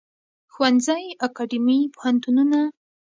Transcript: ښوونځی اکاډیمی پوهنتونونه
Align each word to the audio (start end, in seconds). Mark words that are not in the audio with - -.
ښوونځی 0.53 1.03
اکاډیمی 1.25 1.79
پوهنتونونه 1.93 2.59